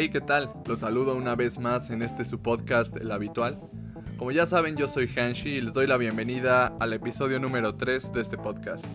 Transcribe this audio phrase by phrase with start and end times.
[0.00, 0.52] Hey, ¿qué tal?
[0.64, 3.58] Los saludo una vez más en este su podcast, El Habitual.
[4.16, 8.12] Como ya saben, yo soy Hanshi y les doy la bienvenida al episodio número 3
[8.12, 8.86] de este podcast.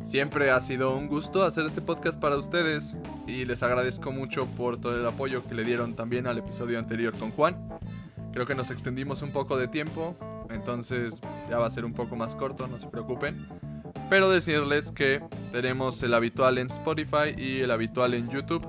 [0.00, 2.96] Siempre ha sido un gusto hacer este podcast para ustedes
[3.28, 7.16] y les agradezco mucho por todo el apoyo que le dieron también al episodio anterior
[7.16, 7.68] con Juan.
[8.32, 10.16] Creo que nos extendimos un poco de tiempo,
[10.50, 13.46] entonces ya va a ser un poco más corto, no se preocupen.
[14.08, 15.20] Pero decirles que
[15.52, 18.66] tenemos el habitual en Spotify y el habitual en YouTube.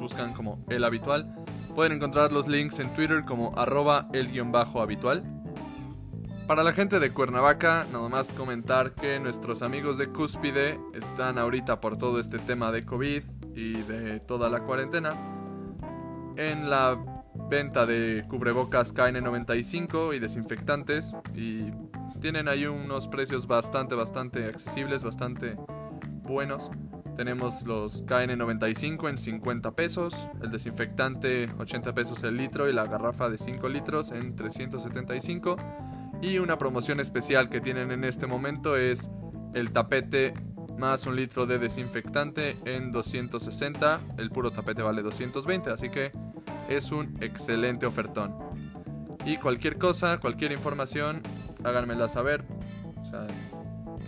[0.00, 1.32] Buscan como el habitual.
[1.74, 5.22] Pueden encontrar los links en Twitter como arroba el guion bajo habitual.
[6.46, 11.80] Para la gente de Cuernavaca, nada más comentar que nuestros amigos de Cúspide están ahorita
[11.80, 13.22] por todo este tema de COVID
[13.54, 15.14] y de toda la cuarentena
[16.36, 16.98] en la
[17.48, 21.70] venta de cubrebocas KN95 y desinfectantes y
[22.20, 25.56] tienen ahí unos precios bastante, bastante accesibles, bastante
[26.22, 26.70] buenos.
[27.20, 33.28] Tenemos los KN95 en 50 pesos, el desinfectante 80 pesos el litro y la garrafa
[33.28, 35.58] de 5 litros en 375.
[36.22, 39.10] Y una promoción especial que tienen en este momento es
[39.52, 40.32] el tapete
[40.78, 44.00] más un litro de desinfectante en 260.
[44.16, 46.12] El puro tapete vale 220, así que
[46.70, 48.34] es un excelente ofertón.
[49.26, 51.20] Y cualquier cosa, cualquier información,
[51.64, 52.46] háganmela saber.
[52.96, 53.26] O sea,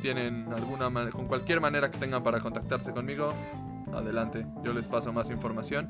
[0.03, 3.33] tienen alguna con cualquier manera que tengan para contactarse conmigo,
[3.95, 5.89] adelante, yo les paso más información.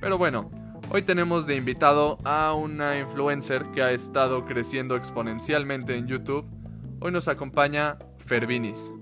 [0.00, 0.50] Pero bueno,
[0.90, 6.44] hoy tenemos de invitado a una influencer que ha estado creciendo exponencialmente en YouTube.
[7.00, 8.92] Hoy nos acompaña Fervinis.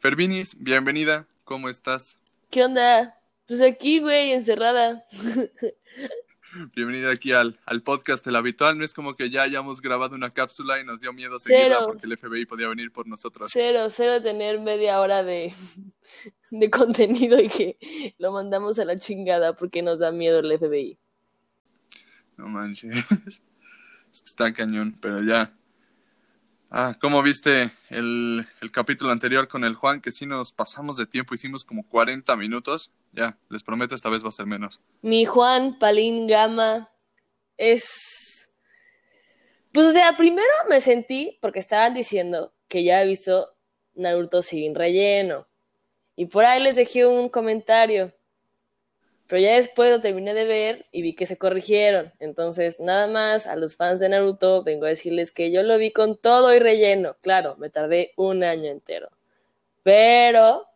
[0.00, 2.18] Fervinis, bienvenida, ¿cómo estás?
[2.50, 3.16] ¿Qué onda?
[3.46, 5.04] Pues aquí, güey, encerrada.
[6.74, 8.76] Bienvenida aquí al, al podcast El Habitual.
[8.76, 12.06] No es como que ya hayamos grabado una cápsula y nos dio miedo seguirla porque
[12.06, 13.48] el FBI podía venir por nosotros.
[13.52, 15.52] Cero, cero tener media hora de,
[16.50, 17.76] de contenido y que
[18.18, 20.98] lo mandamos a la chingada porque nos da miedo el FBI.
[22.36, 22.98] No manches.
[24.12, 25.56] Está cañón, pero ya.
[26.72, 30.00] Ah, ¿cómo viste el, el, capítulo anterior con el Juan?
[30.00, 32.92] Que sí nos pasamos de tiempo, hicimos como 40 minutos.
[33.12, 34.80] Ya, les prometo, esta vez va a ser menos.
[35.02, 36.88] Mi Juan Palín Gama
[37.56, 38.52] es...
[39.72, 43.48] Pues o sea, primero me sentí, porque estaban diciendo que ya he visto
[43.94, 45.48] Naruto sin relleno.
[46.14, 48.14] Y por ahí les dejé un comentario.
[49.30, 52.12] Pero ya después lo terminé de ver y vi que se corrigieron.
[52.18, 55.92] Entonces, nada más a los fans de Naruto vengo a decirles que yo lo vi
[55.92, 57.16] con todo y relleno.
[57.22, 59.08] Claro, me tardé un año entero.
[59.84, 60.66] Pero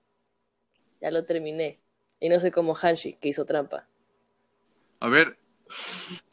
[1.00, 1.80] ya lo terminé.
[2.20, 3.88] Y no soy como Hanshi, que hizo trampa.
[5.00, 5.36] A ver.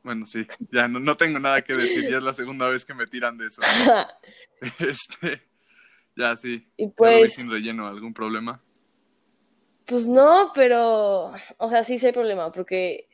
[0.03, 2.07] Bueno, sí, ya no, no tengo nada que decir.
[2.07, 3.61] Ya es la segunda vez que me tiran de eso.
[4.79, 5.41] este.
[6.15, 6.67] Ya, sí.
[6.77, 7.33] Y pues.
[7.33, 8.61] sin relleno, ¿algún problema?
[9.86, 13.08] Pues no, pero, o sea, sí, sí hay problema, porque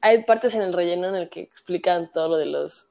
[0.00, 2.88] hay partes en el relleno en el que explican todo lo de los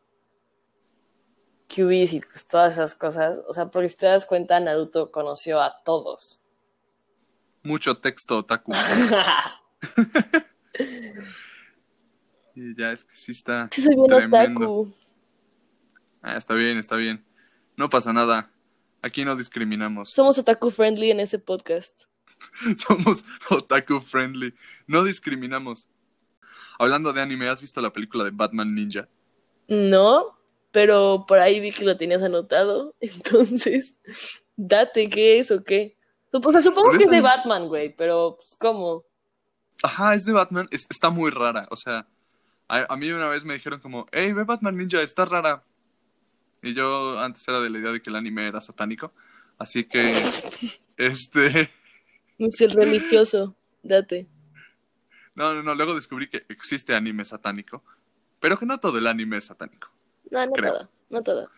[1.69, 3.41] QBs y pues todas esas cosas.
[3.47, 6.43] O sea, porque si te das cuenta, Naruto conoció a todos.
[7.63, 8.71] Mucho texto, otaku.
[12.55, 13.67] y ya es que sí está.
[13.71, 14.93] Sí, soy bien otaku.
[16.21, 17.25] Ah, está bien, está bien.
[17.75, 18.51] No pasa nada.
[19.01, 20.09] Aquí no discriminamos.
[20.09, 22.05] Somos otaku friendly en este podcast.
[22.77, 24.53] Somos otaku friendly.
[24.87, 25.87] No discriminamos.
[26.79, 29.07] Hablando de anime, ¿has visto la película de Batman Ninja?
[29.67, 30.37] No,
[30.71, 32.95] pero por ahí vi que lo tenías anotado.
[33.01, 33.99] Entonces,
[34.55, 35.97] date, ¿qué es o qué?
[36.31, 39.05] O sea, supongo que es de Batman, güey, pero pues, ¿cómo?
[39.81, 40.67] Ajá, es de Batman.
[40.71, 41.67] está muy rara.
[41.71, 42.07] O sea,
[42.67, 45.63] a, a, mí una vez me dijeron como, hey, ve Batman Ninja, está rara.
[46.61, 49.13] Y yo antes era de la idea de que el anime era satánico.
[49.57, 50.13] Así que,
[50.97, 51.69] este...
[52.39, 54.27] Un ser religioso, date.
[55.35, 57.83] No, no, no, luego descubrí que existe anime satánico,
[58.39, 59.89] pero que no todo el anime es satánico.
[60.31, 61.49] No, no todo, no todo.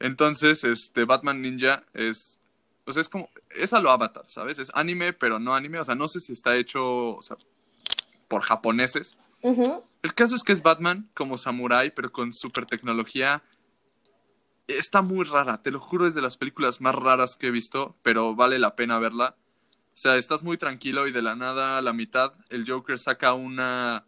[0.00, 2.38] Entonces, este, Batman Ninja es,
[2.86, 4.58] o sea, es como, es a lo Avatar, ¿sabes?
[4.58, 7.36] Es anime, pero no anime, o sea, no sé si está hecho, o sea,
[8.28, 9.16] por japoneses.
[9.42, 13.42] El caso es que es Batman como samurai, pero con super tecnología.
[14.66, 17.96] Está muy rara, te lo juro, es de las películas más raras que he visto,
[18.02, 19.36] pero vale la pena verla.
[19.98, 23.34] O sea, estás muy tranquilo y de la nada a la mitad el Joker saca
[23.34, 24.06] una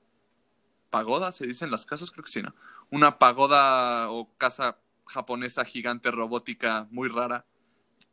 [0.89, 2.55] pagoda, se dicen las casas, creo que sí, ¿no?
[2.93, 7.45] Una pagoda o casa japonesa gigante robótica muy rara.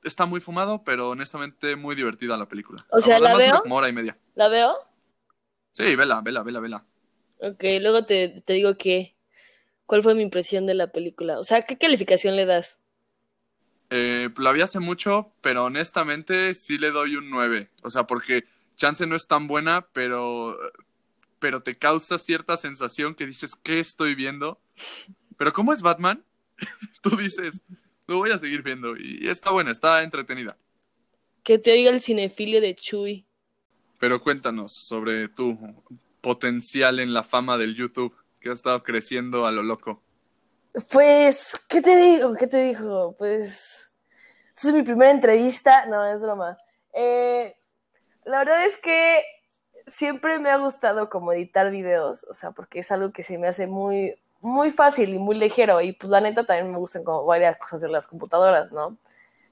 [0.04, 2.84] Está muy fumado, pero honestamente muy divertida la película.
[2.90, 3.62] O sea, ¿la veo?
[3.62, 4.18] Como hora y media.
[4.34, 4.76] ¿La veo?
[5.74, 6.84] Sí, vela, vela, vela, vela.
[7.42, 9.16] Ok, luego te, te digo que...
[9.86, 11.38] ¿Cuál fue mi impresión de la película?
[11.38, 12.80] O sea, ¿qué calificación le das?
[13.90, 17.70] Eh, la vi hace mucho, pero honestamente sí le doy un 9.
[17.84, 18.44] O sea, porque
[18.76, 20.58] Chance no es tan buena, pero,
[21.40, 24.60] pero te causa cierta sensación que dices, ¿qué estoy viendo?
[25.38, 26.24] Pero ¿cómo es Batman?
[27.02, 27.62] Tú dices,
[28.08, 28.98] lo voy a seguir viendo.
[28.98, 30.58] Y está buena, está entretenida.
[31.44, 33.26] Que te oiga el cinefilio de Chuy.
[34.00, 35.58] Pero cuéntanos sobre tu
[36.22, 40.04] potencial en la fama del YouTube, que ha estado creciendo a lo loco.
[40.86, 42.34] Pues, ¿qué te digo?
[42.36, 43.16] ¿Qué te dijo?
[43.18, 43.92] Pues,
[44.56, 45.86] esta es mi primera entrevista.
[45.88, 46.58] No, es broma.
[46.94, 47.56] Eh,
[48.26, 49.24] la verdad es que
[49.88, 53.48] siempre me ha gustado como editar videos, o sea, porque es algo que se me
[53.48, 55.82] hace muy, muy fácil y muy ligero.
[55.82, 58.98] Y pues la neta también me gustan como varias cosas de las computadoras, ¿no?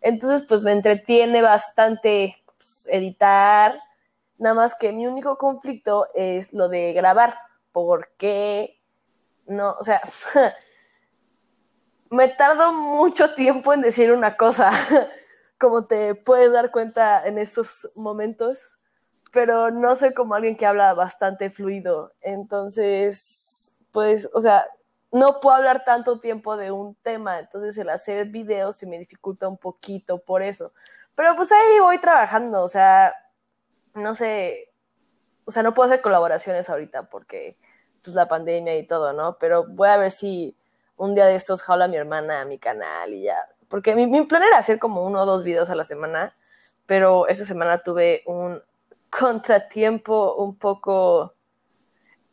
[0.02, 3.76] Entonces, pues me entretiene bastante pues, editar.
[4.38, 7.36] Nada más que mi único conflicto es lo de grabar.
[7.72, 8.80] Porque
[9.48, 10.02] no, o sea,
[12.10, 14.72] me tardo mucho tiempo en decir una cosa,
[15.60, 18.78] como te puedes dar cuenta en estos momentos,
[19.32, 22.14] pero no soy como alguien que habla bastante fluido.
[22.22, 24.66] Entonces, pues, o sea,
[25.12, 29.48] no puedo hablar tanto tiempo de un tema, entonces el hacer videos se me dificulta
[29.48, 30.74] un poquito por eso.
[31.16, 33.14] Pero pues ahí voy trabajando, o sea,
[33.94, 34.74] no sé,
[35.46, 37.58] o sea, no puedo hacer colaboraciones ahorita porque
[38.04, 39.38] pues la pandemia y todo, ¿no?
[39.40, 40.58] Pero voy a ver si
[40.98, 43.38] un día de estos jala a mi hermana a mi canal y ya.
[43.68, 46.36] Porque mi, mi plan era hacer como uno o dos videos a la semana,
[46.86, 48.62] pero esta semana tuve un
[49.10, 51.34] contratiempo un poco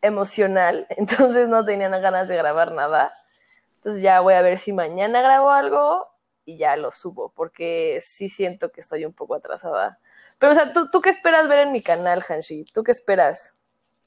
[0.03, 3.15] emocional, entonces no tenía ganas de grabar nada.
[3.77, 6.09] Entonces ya voy a ver si mañana grabo algo
[6.45, 9.99] y ya lo subo, porque sí siento que estoy un poco atrasada.
[10.39, 12.65] Pero, o sea, ¿tú, ¿tú qué esperas ver en mi canal, Hanshi?
[12.73, 13.57] ¿Tú qué esperas?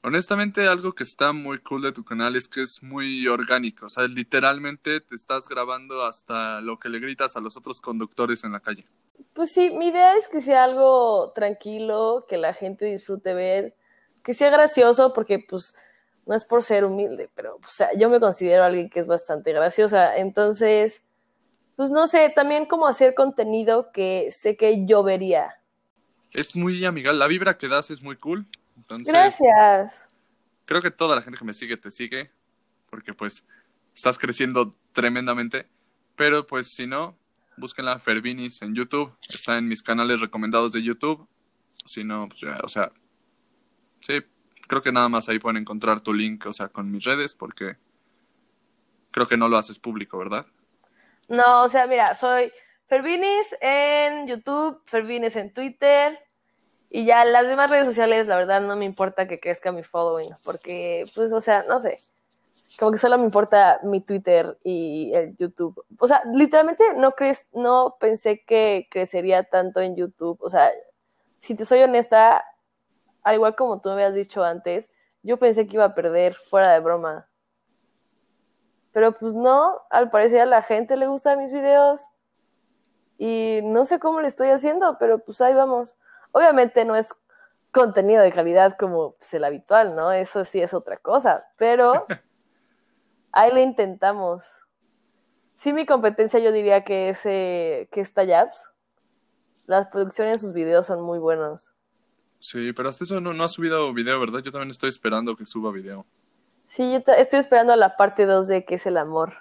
[0.02, 3.86] Honestamente, algo que está muy cool de tu canal es que es muy orgánico.
[3.86, 8.44] O sea, literalmente te estás grabando hasta lo que le gritas a los otros conductores
[8.44, 8.86] en la calle.
[9.32, 13.74] Pues sí, mi idea es que sea algo tranquilo, que la gente disfrute ver,
[14.22, 15.74] que sea gracioso, porque pues
[16.26, 19.52] no es por ser humilde, pero o sea, yo me considero alguien que es bastante
[19.52, 20.16] graciosa.
[20.16, 21.02] Entonces,
[21.76, 25.54] pues no sé, también como hacer contenido que sé que yo vería.
[26.32, 27.18] Es muy amigable.
[27.18, 28.46] La vibra que das es muy cool.
[28.76, 30.08] Entonces, Gracias.
[30.64, 32.30] creo que toda la gente que me sigue te sigue,
[32.90, 33.44] porque pues
[33.94, 35.68] estás creciendo tremendamente.
[36.16, 37.16] Pero pues si no,
[37.56, 39.16] búsquenla Fervinis en YouTube.
[39.28, 41.26] Está en mis canales recomendados de YouTube.
[41.84, 42.90] Si no, pues ya, o sea,
[44.00, 44.22] sí,
[44.66, 47.76] creo que nada más ahí pueden encontrar tu link, o sea, con mis redes, porque
[49.10, 50.46] creo que no lo haces público, ¿verdad?
[51.28, 52.50] No, o sea, mira, soy
[52.88, 56.18] Fervinis en YouTube, Fervinis en Twitter
[56.90, 60.30] y ya las demás redes sociales, la verdad no me importa que crezca mi following,
[60.44, 61.98] porque, pues, o sea, no sé,
[62.78, 65.82] como que solo me importa mi Twitter y el YouTube.
[65.98, 70.38] O sea, literalmente no crees, no pensé que crecería tanto en YouTube.
[70.42, 70.70] O sea,
[71.38, 72.44] si te soy honesta,
[73.22, 74.90] al igual como tú me habías dicho antes,
[75.22, 77.28] yo pensé que iba a perder fuera de broma.
[78.92, 82.06] Pero pues no, al parecer a la gente le gustan mis videos
[83.18, 85.96] y no sé cómo le estoy haciendo, pero pues ahí vamos.
[86.32, 87.14] Obviamente no es
[87.72, 90.12] contenido de calidad como pues, el habitual, ¿no?
[90.12, 92.06] Eso sí es otra cosa, pero
[93.32, 94.46] ahí le intentamos.
[95.54, 98.70] Sí, mi competencia yo diría que es, eh, que es Tallaps.
[99.66, 101.72] Las producciones de sus videos son muy buenos.
[102.40, 104.40] Sí, pero hasta eso no, no ha subido video, ¿verdad?
[104.40, 106.06] Yo también estoy esperando que suba video.
[106.64, 109.34] Sí, yo estoy esperando a la parte 2 de que es el amor.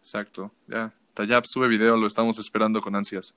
[0.00, 0.92] Exacto, ya.
[1.14, 3.34] Tayab sube video, lo estamos esperando con ansias.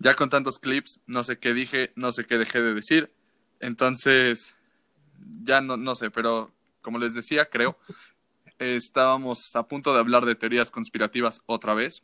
[0.00, 3.12] Ya con tantos clips, no sé qué dije, no sé qué dejé de decir.
[3.60, 4.56] Entonces,
[5.44, 7.78] ya no, no sé, pero como les decía, creo,
[8.58, 12.02] estábamos a punto de hablar de teorías conspirativas otra vez.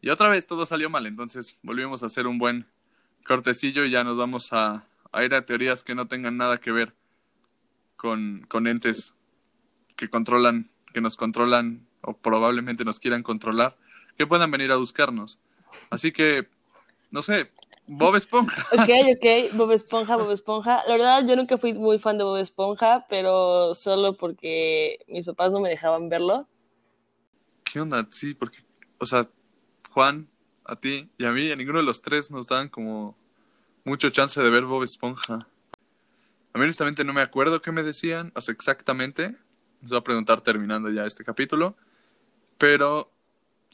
[0.00, 2.66] Y otra vez todo salió mal, entonces volvimos a hacer un buen
[3.24, 6.70] cortecillo y ya nos vamos a, a ir a teorías que no tengan nada que
[6.70, 6.94] ver
[7.96, 9.14] con, con entes
[9.96, 13.78] que controlan, que nos controlan o probablemente nos quieran controlar,
[14.18, 15.38] que puedan venir a buscarnos.
[15.90, 16.48] Así que,
[17.14, 17.48] no sé,
[17.86, 18.66] Bob Esponja.
[18.72, 20.82] Ok, ok, Bob Esponja, Bob Esponja.
[20.88, 25.52] La verdad, yo nunca fui muy fan de Bob Esponja, pero solo porque mis papás
[25.52, 26.48] no me dejaban verlo.
[27.62, 28.04] ¿Qué onda?
[28.10, 28.58] Sí, porque,
[28.98, 29.28] o sea,
[29.92, 30.28] Juan,
[30.64, 33.16] a ti y a mí, a ninguno de los tres nos dan como
[33.84, 35.34] mucho chance de ver Bob Esponja.
[35.34, 39.36] A mí honestamente no me acuerdo qué me decían, o sea, exactamente.
[39.82, 41.76] Les voy a preguntar terminando ya este capítulo.
[42.58, 43.13] Pero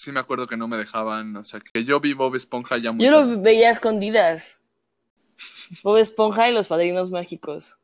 [0.00, 2.90] sí me acuerdo que no me dejaban, o sea, que yo vi Bob Esponja ya
[2.90, 3.36] muy Yo tarde.
[3.36, 4.62] lo veía a escondidas.
[5.82, 7.76] Bob Esponja y los padrinos mágicos.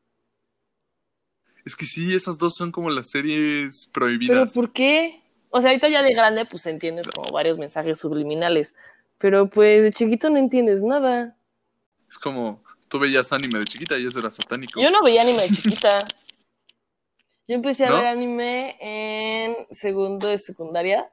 [1.63, 4.53] Es que sí, esas dos son como las series ¿Pero prohibidas.
[4.53, 5.21] por qué?
[5.49, 8.73] O sea, ahorita ya de grande, pues entiendes como varios mensajes subliminales.
[9.19, 11.37] Pero pues de chiquito no entiendes nada.
[12.09, 14.81] Es como, tú veías anime de chiquita y eso era satánico.
[14.81, 16.03] Yo no veía anime de chiquita.
[17.47, 17.95] Yo empecé a ¿No?
[17.97, 21.09] ver anime en segundo de secundaria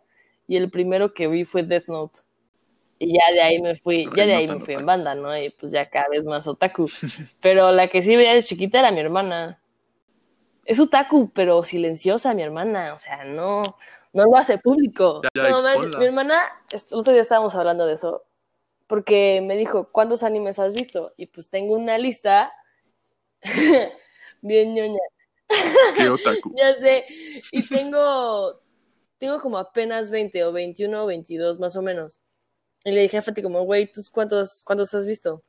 [0.46, 2.20] y el primero que vi fue Death Note.
[2.98, 5.36] Y ya de ahí me fui, ya de ahí me fui en banda, ¿no?
[5.36, 6.88] Y pues ya cada vez más otaku.
[7.40, 9.60] Pero la que sí veía de chiquita era mi hermana.
[10.64, 12.94] Es otaku, pero silenciosa mi hermana.
[12.94, 13.62] O sea, no,
[14.14, 15.20] no lo hace público.
[15.34, 18.24] Ya, ya, No, mi hermana, el otro día estábamos hablando de eso,
[18.86, 21.12] porque me dijo, ¿cuántos animes has visto?
[21.18, 22.50] Y pues tengo una lista
[24.40, 25.00] bien ñoña.
[25.96, 26.54] Qué otaku.
[26.56, 27.04] Ya sé.
[27.52, 28.60] Y tengo,
[29.24, 32.20] tengo como apenas 20 o 21 o 22 más o menos.
[32.84, 35.42] Y le dije a Fati como, güey, ¿tú cuántos, cuántos has visto?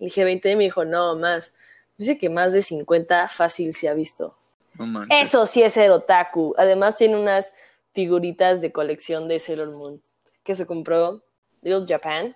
[0.00, 1.54] Le dije 20 y me dijo, no, más.
[1.96, 4.34] Dice que más de 50 fácil se ha visto.
[4.74, 5.04] No.
[5.08, 6.52] Eso sí es ser otaku.
[6.58, 7.52] Además tiene unas
[7.94, 10.02] figuritas de colección de Sailor Moon
[10.42, 11.22] que se compró
[11.62, 12.34] Little Japan.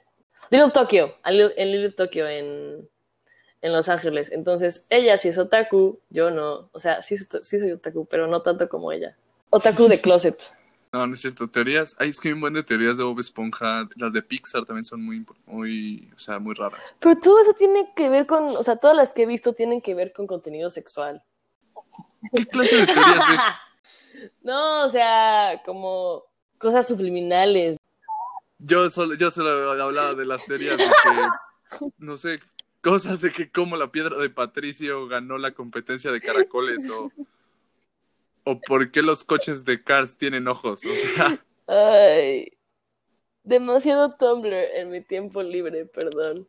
[0.51, 2.89] Little Tokyo, en Little Tokyo en,
[3.61, 4.31] en Los Ángeles.
[4.31, 6.71] Entonces, ella sí es otaku, yo no.
[6.71, 9.17] O sea, sí, sí soy otaku, pero no tanto como ella.
[9.51, 10.41] Otaku de closet.
[10.93, 11.49] No, no es cierto.
[11.49, 13.89] Teorías, hay es que hay un buen de teorías de Bob Esponja.
[13.97, 16.97] Las de Pixar también son muy, muy, o sea, muy raras.
[16.99, 19.81] Pero todo eso tiene que ver con, o sea, todas las que he visto tienen
[19.81, 21.23] que ver con contenido sexual.
[22.35, 23.41] ¿Qué clase de teorías ves?
[24.43, 26.25] No, o sea, como
[26.59, 27.79] cosas subliminales.
[28.59, 32.41] Yo solo, yo solo hablaba de las teorías de que, no sé,
[32.83, 37.11] cosas de que como la piedra de Patricio ganó la competencia de caracoles o,
[38.51, 40.83] o por qué los coches de Cars tienen ojos.
[40.85, 42.53] O sea, Ay,
[43.45, 46.49] demasiado Tumblr en mi tiempo libre, perdón.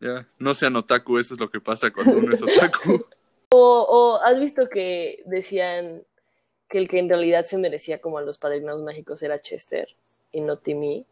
[0.00, 3.04] ya, no sean otaku, eso es lo que pasa cuando uno es otaku.
[3.54, 6.06] O, o has visto que decían
[6.70, 9.86] que el que en realidad se merecía como a los padrinos mágicos era Chester
[10.32, 11.04] y no Timmy.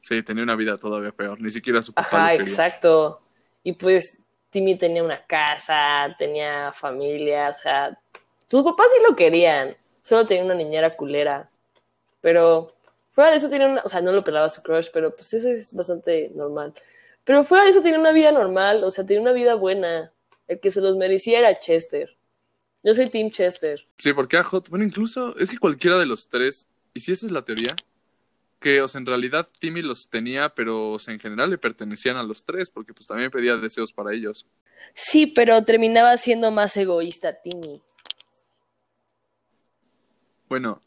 [0.00, 3.22] Sí, tenía una vida todavía peor, ni siquiera su papá Ajá, lo exacto.
[3.62, 4.25] Y pues
[4.56, 8.00] Timmy tenía una casa, tenía familia, o sea,
[8.48, 9.68] sus papás sí lo querían,
[10.00, 11.50] solo tenía una niñera culera.
[12.22, 12.68] Pero
[13.10, 15.50] fuera de eso tenía una, o sea, no lo pelaba su crush, pero pues eso
[15.50, 16.72] es bastante normal.
[17.24, 20.10] Pero fuera de eso tenía una vida normal, o sea, tenía una vida buena.
[20.48, 22.16] El que se los merecía era Chester.
[22.82, 23.86] Yo soy Team Chester.
[23.98, 27.26] Sí, porque a Hot, bueno, incluso es que cualquiera de los tres, y si esa
[27.26, 27.76] es la teoría,
[28.60, 32.16] que, o sea, en realidad Timmy los tenía, pero, o sea, en general le pertenecían
[32.16, 34.46] a los tres, porque pues también pedía deseos para ellos.
[34.94, 37.82] Sí, pero terminaba siendo más egoísta Timmy.
[40.48, 40.80] Bueno,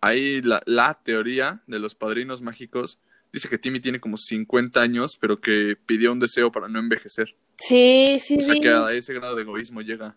[0.00, 2.98] ahí la, la teoría de los padrinos mágicos
[3.32, 7.34] dice que Timmy tiene como 50 años, pero que pidió un deseo para no envejecer.
[7.56, 8.60] Sí, sí, O sea, sí.
[8.60, 10.16] que a ese grado de egoísmo llega.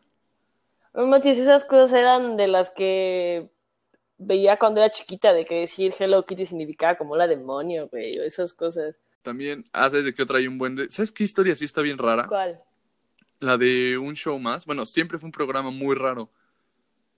[0.93, 3.49] No esas cosas eran de las que
[4.21, 8.23] veía cuando era chiquita, de que decir Hello Kitty significaba como la demonio, güey, o
[8.23, 8.99] esas cosas.
[9.23, 10.89] También, hace de que otra hay un buen de...
[10.89, 12.27] ¿Sabes qué historia sí está bien rara?
[12.27, 12.61] ¿Cuál?
[13.39, 14.65] La de un show más.
[14.65, 16.29] Bueno, siempre fue un programa muy raro,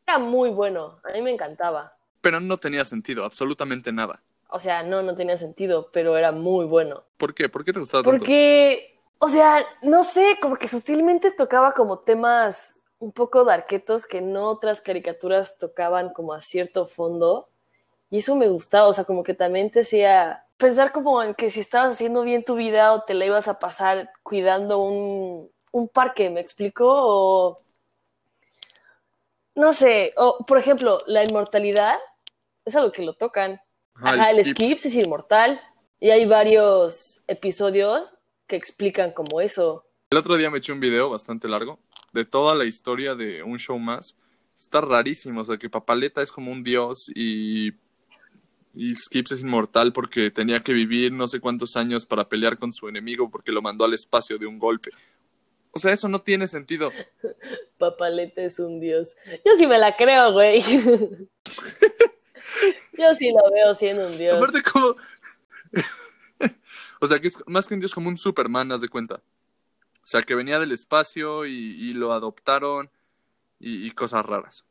[0.07, 1.95] Era muy bueno, a mí me encantaba.
[2.21, 4.21] pero no tenía sentido, absolutamente nada.
[4.49, 7.03] O sea, no, no tenía sentido, pero era muy bueno.
[7.17, 7.49] ¿Por qué?
[7.49, 8.17] ¿Por qué te gustaba tanto?
[8.17, 14.21] Porque, o sea, no sé, como que sutilmente tocaba como temas un poco darquetos que
[14.21, 17.49] no otras caricaturas tocaban como a cierto fondo.
[18.09, 21.49] Y eso me gustaba, o sea, como que también te hacía pensar como en que
[21.49, 25.89] si estabas haciendo bien tu vida o te la ibas a pasar cuidando un, un
[25.89, 26.85] parque, ¿me explico?
[26.87, 27.61] O,
[29.55, 31.97] no sé, o por ejemplo, la inmortalidad
[32.63, 33.59] es algo que lo tocan.
[33.95, 34.55] Ajá, Ajá, el Skips.
[34.55, 35.59] Skips es inmortal.
[35.99, 38.13] Y hay varios episodios
[38.47, 39.85] que explican como eso.
[40.09, 41.79] El otro día me eché un video bastante largo
[42.13, 44.15] de toda la historia de un show más.
[44.55, 47.73] Está rarísimo, o sea, que Papaleta es como un dios y,
[48.75, 52.71] y Skips es inmortal porque tenía que vivir no sé cuántos años para pelear con
[52.71, 54.91] su enemigo porque lo mandó al espacio de un golpe.
[55.71, 56.91] O sea, eso no tiene sentido.
[57.79, 59.15] Papalete es un dios.
[59.43, 60.61] Yo sí me la creo, güey.
[62.93, 64.37] Yo sí lo veo siendo un dios.
[64.37, 64.95] Aparte, como.
[67.01, 69.19] o sea, que es más que un dios, como un Superman, haz de cuenta.
[70.13, 72.91] O sea, que venía del espacio y, lo adoptaron
[73.59, 74.63] y, y cosas raras.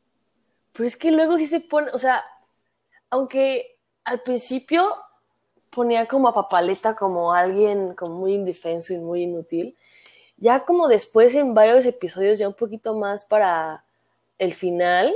[0.73, 2.23] Pero es que luego sí se pone, o sea,
[3.11, 4.95] aunque al principio
[5.71, 9.77] ponía como a Papaleta como alguien como muy indefenso y muy inútil,
[10.37, 13.85] ya como después en varios episodios, ya un poquito más para
[14.39, 15.13] el final,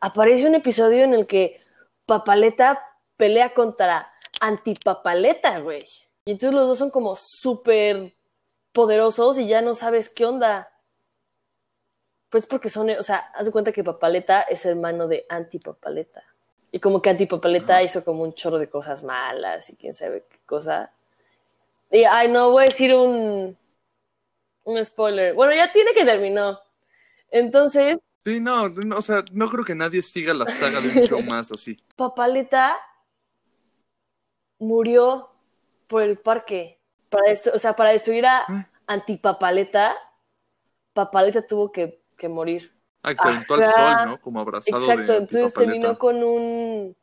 [0.00, 1.60] aparece un episodio en el que
[2.06, 2.82] Papaleta
[3.18, 5.84] pelea contra Antipapaleta, güey.
[6.24, 8.14] Y entonces los dos son como súper
[8.72, 10.70] poderosos y ya no sabes qué onda.
[12.30, 16.22] Pues porque son, o sea, haz de cuenta que Papaleta es hermano de Antipapaleta.
[16.70, 17.82] Y como que Antipapaleta Ajá.
[17.82, 20.92] hizo como un chorro de cosas malas y quién sabe qué cosa.
[21.90, 23.56] Y, ay, no, voy a decir un,
[24.64, 25.34] un spoiler.
[25.34, 26.60] Bueno, ya tiene que terminó.
[27.30, 31.06] Entonces, Sí, no, no, o sea, no creo que nadie siga la saga de un
[31.06, 31.78] show más así.
[31.96, 32.76] Papaleta
[34.58, 35.30] murió
[35.86, 36.77] por el parque.
[37.10, 38.68] Para destru- o sea, para destruir a Ah.
[38.86, 39.96] Antipapaleta,
[40.92, 42.72] Papaleta tuvo que, que morir.
[43.02, 44.20] Ah, que se aventó al sol, ¿no?
[44.20, 46.96] Como abrazado Exacto, de entonces terminó con un.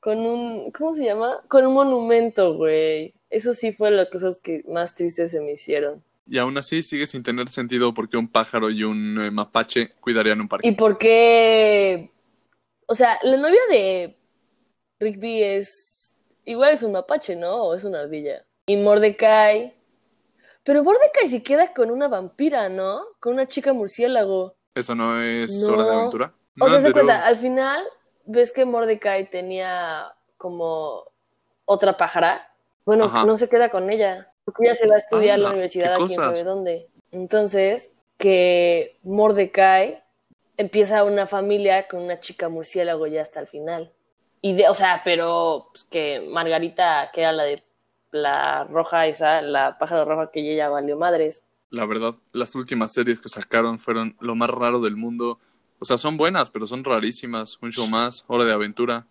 [0.00, 0.70] con un.
[0.72, 1.40] ¿Cómo se llama?
[1.48, 3.14] Con un monumento, güey.
[3.30, 6.02] Eso sí fue las cosas que más tristes se me hicieron.
[6.26, 10.40] Y aún así sigue sin tener sentido porque un pájaro y un eh, mapache cuidarían
[10.40, 10.68] un parque.
[10.68, 12.10] ¿Y por qué?
[12.86, 14.16] O sea, la novia de
[14.98, 16.18] Rigby es.
[16.44, 17.64] Igual es un mapache, ¿no?
[17.64, 18.44] O es una ardilla.
[18.68, 19.74] Y Mordecai.
[20.62, 23.00] Pero Mordecai se queda con una vampira, ¿no?
[23.18, 24.54] Con una chica murciélago.
[24.74, 25.72] ¿Eso no es No.
[25.72, 26.34] hora de aventura?
[26.60, 27.82] O sea, se cuenta, al final
[28.26, 31.04] ves que Mordecai tenía como
[31.64, 32.52] otra pájara.
[32.84, 33.24] Bueno, Ajá.
[33.24, 35.94] no se queda con ella, porque ella se va a estudiar a la Ah, universidad
[35.94, 36.88] a quién sabe dónde.
[37.10, 40.02] Entonces, que Mordecai
[40.58, 43.92] empieza una familia con una chica murciélago ya hasta el final.
[44.42, 47.62] Y de, o sea, pero pues, que Margarita, que era la de
[48.10, 51.44] la roja esa, la pájaro roja que ella valió madres.
[51.70, 55.38] La verdad, las últimas series que sacaron fueron lo más raro del mundo.
[55.78, 57.58] O sea, son buenas, pero son rarísimas.
[57.60, 59.06] Un show más, Hora de Aventura,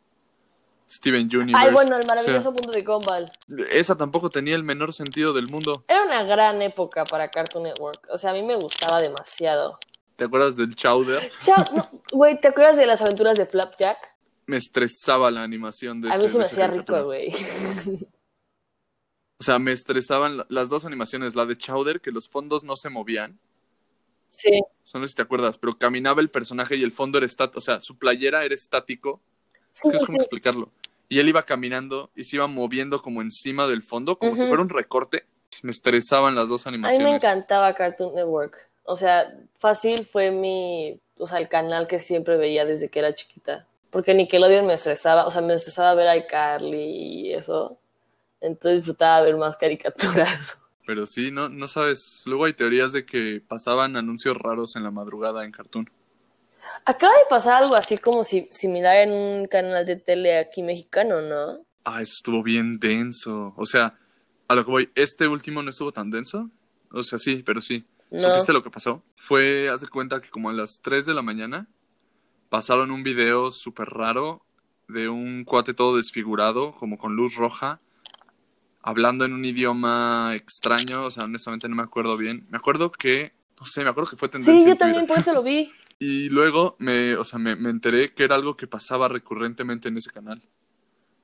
[0.89, 1.67] Steven Universe.
[1.67, 3.31] Ay, bueno, el O sea, maravilloso punto de Gumball.
[3.69, 5.83] esa tampoco tenía el menor sentido del mundo.
[5.87, 8.07] Era una gran época para Cartoon Network.
[8.09, 9.79] O sea, a mí me gustaba demasiado.
[10.15, 11.31] ¿Te acuerdas del Chowder?
[11.75, 13.97] No, güey, ¿te acuerdas de las aventuras de Flapjack?
[14.47, 17.31] Me estresaba la animación de A ese mí se me hacía rico, güey.
[19.39, 21.35] O sea, me estresaban la- las dos animaciones.
[21.35, 23.37] La de Chowder, que los fondos no se movían.
[24.29, 24.61] Sí.
[24.83, 27.59] Son no sé si te acuerdas, pero caminaba el personaje y el fondo era estático.
[27.59, 29.21] O sea, su playera era estático.
[29.73, 30.21] Sí, Es que cómo sí.
[30.23, 30.69] explicarlo.
[31.09, 34.61] Y él iba caminando y se iba moviendo como encima del fondo, como si fuera
[34.61, 35.23] un recorte.
[35.63, 37.07] Me estresaban las dos A mí animaciones.
[37.09, 38.57] me encantaba Cartoon Network.
[38.83, 43.13] O sea, fácil fue mi, o sea, el canal que siempre veía desde que era
[43.15, 43.65] chiquita.
[43.89, 47.77] Porque Nickelodeon me estresaba, o sea, me estresaba ver a iCarly y eso.
[48.41, 50.61] Entonces disfrutaba ver más caricaturas.
[50.85, 52.23] Pero sí, no, no sabes.
[52.25, 55.89] Luego hay teorías de que pasaban anuncios raros en la madrugada en Cartoon.
[56.85, 61.21] Acaba de pasar algo así como si, similar en un canal de tele aquí mexicano,
[61.21, 61.59] ¿no?
[61.83, 63.53] Ah, eso estuvo bien denso.
[63.57, 63.97] O sea,
[64.47, 66.49] a lo que voy, este último no estuvo tan denso.
[66.91, 67.85] O sea, sí, pero sí.
[68.09, 68.19] No.
[68.19, 69.03] ¿Supiste lo que pasó?
[69.17, 71.67] Fue, haz de cuenta que como a las 3 de la mañana
[72.49, 74.45] pasaron un video súper raro
[74.87, 77.81] de un cuate todo desfigurado, como con luz roja,
[78.87, 81.03] hablando en un idioma extraño.
[81.05, 82.47] O sea, honestamente no me acuerdo bien.
[82.49, 85.33] Me acuerdo que, no sé, me acuerdo que fue tendencia Sí, yo también por eso
[85.33, 85.71] lo vi.
[85.99, 89.97] Y luego me, o sea, me, me enteré que era algo que pasaba recurrentemente en
[89.97, 90.47] ese canal.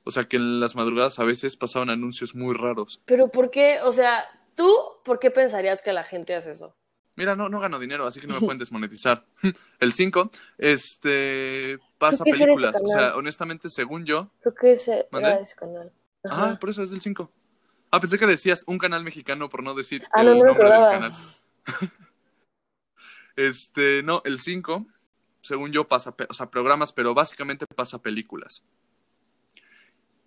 [0.03, 2.99] O sea, que en las madrugadas a veces pasaban anuncios muy raros.
[3.05, 3.77] Pero ¿por qué?
[3.83, 4.23] O sea,
[4.55, 4.67] ¿tú
[5.05, 6.75] por qué pensarías que la gente hace eso?
[7.15, 9.23] Mira, no, no gano dinero, así que no me pueden desmonetizar.
[9.79, 12.81] El 5, este, pasa películas.
[12.83, 15.91] O sea, honestamente, según yo, Creo que ese era ese canal.
[16.23, 16.49] Ajá.
[16.49, 17.31] ah, por eso es del 5.
[17.93, 20.63] Ah, pensé que decías un canal mexicano por no decir Ah, el no, no nombre
[20.63, 21.11] del canal.
[23.35, 24.85] Este, no, el 5,
[25.41, 28.63] según yo, pasa, o sea, programas, pero básicamente pasa películas.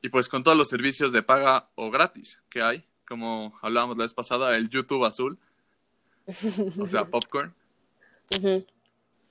[0.02, 4.04] Y pues con todos los servicios de paga o gratis que hay, como hablábamos la
[4.04, 5.38] vez pasada, el YouTube azul,
[6.26, 7.54] o sea, Popcorn,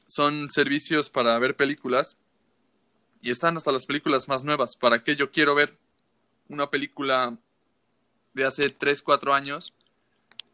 [0.08, 2.18] son servicios para ver películas
[3.22, 4.76] y están hasta las películas más nuevas.
[4.76, 5.78] ¿Para qué yo quiero ver
[6.48, 7.38] una película
[8.36, 9.74] de hace 3, 4 años?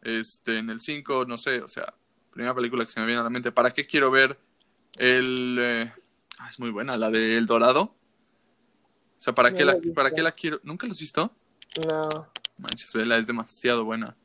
[0.02, 1.94] Este, en el 5, no sé, o sea,
[2.32, 3.52] primera película que se me viene a la mente.
[3.52, 4.40] ¿Para qué quiero ver
[4.98, 5.58] el...
[5.60, 5.94] eh,
[6.38, 7.82] ah, es muy buena, la de El Dorado?
[7.82, 9.78] O sea, ¿para, No qué la.
[9.94, 10.60] ¿para qué la quiero?
[10.64, 11.32] ¿Nunca la has visto?
[11.88, 12.10] No.
[12.58, 14.16] Manches, vela, es demasiado buena.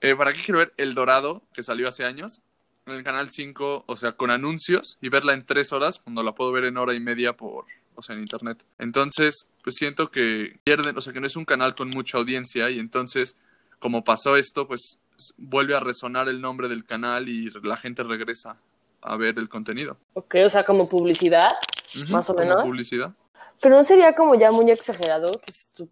[0.00, 2.42] Eh, ¿Para qué quiero ver El Dorado, que salió hace años?
[2.86, 6.34] En el canal 5, o sea, con anuncios y verla en tres horas, cuando la
[6.34, 8.64] puedo ver en hora y media por, o sea, en internet.
[8.78, 12.70] Entonces, pues siento que pierden, o sea, que no es un canal con mucha audiencia
[12.70, 13.36] y entonces,
[13.78, 14.98] como pasó esto, pues
[15.36, 18.58] vuelve a resonar el nombre del canal y la gente regresa
[19.02, 19.96] a ver el contenido.
[20.14, 21.50] Ok, o sea, como publicidad.
[22.10, 22.64] Más o como menos.
[22.64, 23.12] publicidad.
[23.60, 25.88] Pero no sería como ya muy exagerado que es tu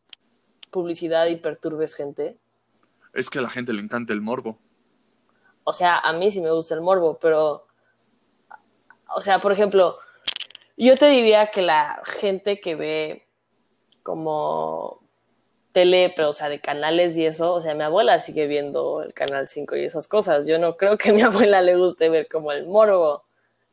[0.71, 2.37] publicidad y perturbes gente.
[3.13, 4.59] Es que a la gente le encanta el morbo.
[5.65, 7.67] O sea, a mí sí me gusta el morbo, pero.
[9.15, 9.99] O sea, por ejemplo,
[10.87, 13.27] yo te diría que la gente que ve
[14.03, 15.01] como
[15.73, 19.15] tele, pero o sea, de canales y eso, o sea, mi abuela sigue viendo el
[19.15, 20.47] canal 5 y esas cosas.
[20.47, 23.25] Yo no creo que a mi abuela le guste ver como el morbo.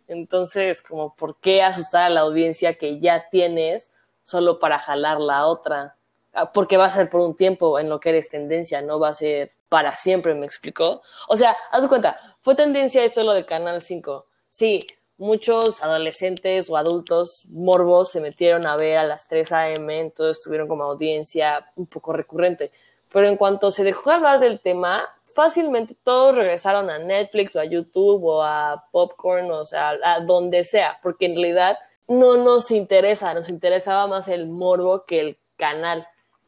[0.07, 3.91] Entonces, como, ¿por qué asustar a la audiencia que ya tienes
[4.23, 5.95] solo para jalar la otra?
[6.33, 9.09] Ah, porque va a ser por un tiempo en lo que eres tendencia, no va
[9.09, 11.01] a ser para siempre, ¿me explicó?
[11.27, 14.25] O sea, haz cuenta, fue tendencia esto lo del Canal 5.
[14.49, 14.87] Sí,
[15.19, 20.67] muchos adolescentes o adultos morbos se metieron a ver a las 3 a.m., entonces tuvieron
[20.67, 22.71] como audiencia un poco recurrente.
[23.11, 25.03] Pero en cuanto se dejó de hablar del tema,
[25.35, 30.63] fácilmente todos regresaron a Netflix o a YouTube o a Popcorn, o sea, a donde
[30.63, 31.77] sea, porque en realidad
[32.07, 36.07] no nos interesa, nos interesaba más el morbo que el canal.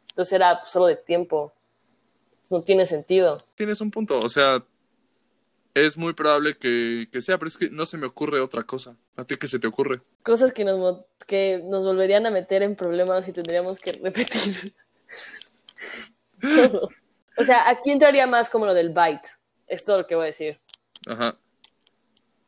[0.10, 1.52] Entonces era solo de tiempo.
[2.50, 3.44] No tiene sentido.
[3.56, 4.64] Tienes un punto, o sea,
[5.74, 8.98] es muy probable que, sea, pero es que no se me ocurre otra cosa.
[9.16, 10.02] ¿A ti qué se te ocurre?
[10.24, 14.74] Cosas que nos, que nos volverían a meter en problemas y tendríamos que repetir.
[17.38, 19.28] O sea, aquí entraría más como lo del byte.
[19.66, 20.60] Es todo lo que voy a decir.
[21.08, 21.38] Ajá.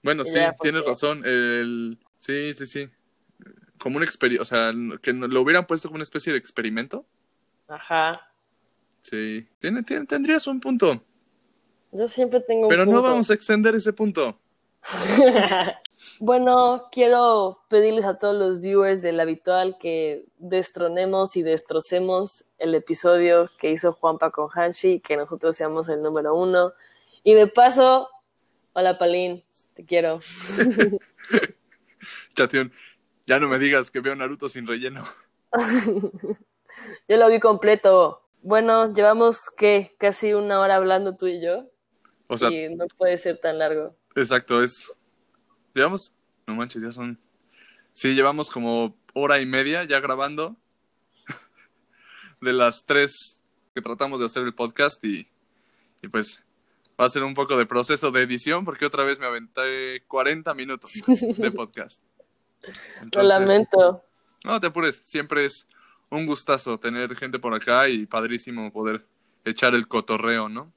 [0.03, 1.23] Bueno, sí, tienes razón.
[1.25, 1.97] El...
[2.17, 2.89] Sí, sí, sí.
[3.77, 7.05] Como un experimento, o sea, que lo hubieran puesto como una especie de experimento.
[7.67, 8.29] Ajá.
[9.01, 11.03] Sí, Tiene, tendrías un punto.
[11.93, 14.39] Yo siempre tengo un Pero no vamos a extender ese punto.
[16.19, 23.49] bueno, quiero pedirles a todos los viewers del habitual que destronemos y destrocemos el episodio
[23.59, 26.73] que hizo Juanpa con Hanshi, que nosotros seamos el número uno.
[27.23, 28.09] Y de paso,
[28.73, 29.43] hola Palín,
[29.75, 30.19] te quiero.
[32.35, 32.73] Chación,
[33.27, 35.05] ya no me digas que veo Naruto sin relleno.
[37.07, 38.23] Yo lo vi completo.
[38.41, 41.69] Bueno, llevamos que casi una hora hablando tú y yo.
[42.33, 43.95] O sea, y no puede ser tan largo.
[44.15, 44.91] Exacto, es.
[45.73, 46.11] Llevamos.
[46.47, 47.19] No manches, ya son.
[47.93, 50.55] Sí, llevamos como hora y media ya grabando.
[52.41, 53.41] de las tres
[53.75, 55.27] que tratamos de hacer el podcast y,
[56.01, 56.43] y pues
[56.99, 60.53] va a ser un poco de proceso de edición porque otra vez me aventé 40
[60.53, 62.01] minutos de podcast.
[63.15, 64.03] Lo lamento.
[64.43, 65.67] No te apures, siempre es
[66.09, 69.05] un gustazo tener gente por acá y padrísimo poder
[69.45, 70.71] echar el cotorreo, ¿no?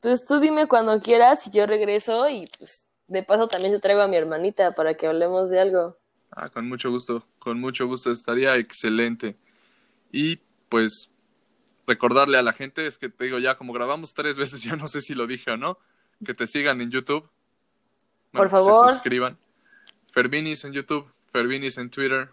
[0.00, 4.00] Pues tú dime cuando quieras y yo regreso y pues de paso también te traigo
[4.00, 5.98] a mi hermanita para que hablemos de algo.
[6.30, 9.36] Ah, con mucho gusto, con mucho gusto, estaría excelente.
[10.12, 10.36] Y
[10.68, 11.10] pues
[11.86, 14.86] recordarle a la gente, es que te digo ya, como grabamos tres veces, ya no
[14.86, 15.78] sé si lo dije o no,
[16.24, 17.28] que te sigan en YouTube.
[18.32, 18.88] Por favor.
[18.88, 19.36] Se suscriban.
[20.12, 22.30] Fervinis en YouTube, Fervinis en Twitter.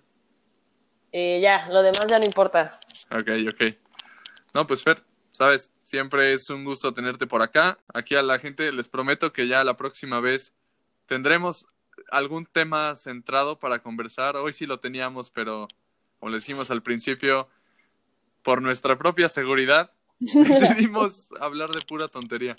[1.12, 2.80] Y ya, lo demás ya no importa.
[3.10, 3.76] Ok, ok.
[4.54, 5.04] No, pues Fer,
[5.38, 7.78] Sabes, siempre es un gusto tenerte por acá.
[7.94, 10.52] Aquí a la gente les prometo que ya la próxima vez
[11.06, 11.68] tendremos
[12.10, 14.36] algún tema centrado para conversar.
[14.36, 15.68] Hoy sí lo teníamos, pero
[16.20, 17.48] como les dijimos al principio,
[18.42, 22.58] por nuestra propia seguridad, decidimos hablar de pura tontería.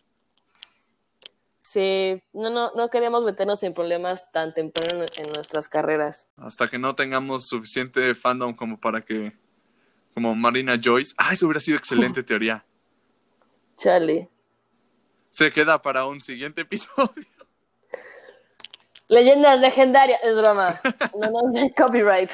[1.58, 6.28] Sí, no, no, no queríamos meternos en problemas tan temprano en nuestras carreras.
[6.36, 9.36] Hasta que no tengamos suficiente fandom como para que,
[10.14, 11.12] como Marina Joyce.
[11.18, 12.64] Ah, eso hubiera sido excelente teoría.
[13.78, 14.28] Chale.
[15.30, 17.24] Se queda para un siguiente episodio.
[19.08, 20.80] Leyendas legendarias, es broma.
[21.18, 22.28] No, no, copyright.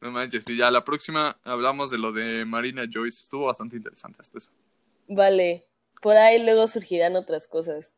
[0.00, 3.22] No manches, y ya la próxima hablamos de lo de Marina Joyce.
[3.22, 4.52] Estuvo bastante interesante hasta eso.
[5.08, 5.64] Vale,
[6.00, 7.96] por ahí luego surgirán otras cosas.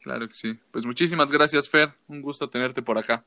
[0.00, 0.58] Claro que sí.
[0.70, 1.92] Pues muchísimas gracias, Fer.
[2.06, 3.24] Un gusto tenerte por acá.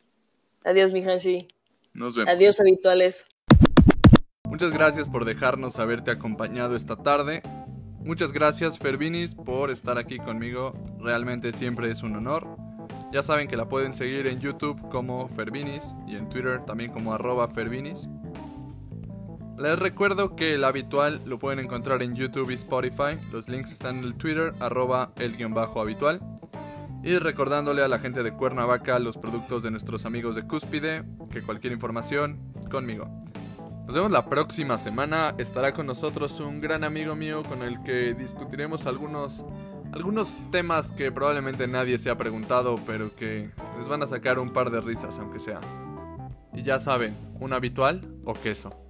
[0.63, 1.47] Adiós, mi Hanshi.
[1.93, 2.31] Nos vemos.
[2.31, 3.27] Adiós, habituales.
[4.57, 7.43] Muchas gracias por dejarnos haberte acompañado esta tarde.
[8.03, 10.73] Muchas gracias Fervinis por estar aquí conmigo.
[10.99, 12.47] Realmente siempre es un honor.
[13.13, 17.15] Ya saben que la pueden seguir en YouTube como Fervinis y en Twitter también como
[17.49, 18.09] Fervinis.
[19.59, 23.19] Les recuerdo que el habitual lo pueden encontrar en YouTube y Spotify.
[23.31, 26.19] Los links están en el Twitter arroba el guion bajo habitual.
[27.03, 31.43] Y recordándole a la gente de Cuernavaca los productos de nuestros amigos de Cúspide, que
[31.43, 32.39] cualquier información
[32.71, 33.07] conmigo.
[33.87, 35.33] Nos vemos la próxima semana.
[35.37, 39.45] Estará con nosotros un gran amigo mío con el que discutiremos algunos,
[39.93, 44.51] algunos temas que probablemente nadie se ha preguntado, pero que les van a sacar un
[44.51, 45.61] par de risas, aunque sea.
[46.51, 48.86] Y ya saben, un habitual o queso.